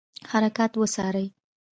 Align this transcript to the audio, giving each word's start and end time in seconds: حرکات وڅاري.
حرکات 0.31 0.71
وڅاري. 0.79 1.25